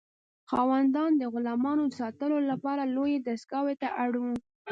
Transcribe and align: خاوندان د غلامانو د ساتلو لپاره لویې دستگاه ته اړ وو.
خاوندان 0.49 1.11
د 1.17 1.23
غلامانو 1.33 1.83
د 1.87 1.93
ساتلو 2.01 2.37
لپاره 2.51 2.91
لویې 2.95 3.19
دستگاه 3.27 3.73
ته 3.81 3.87
اړ 4.03 4.11
وو. 4.21 4.33